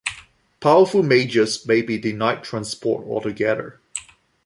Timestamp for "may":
1.67-1.83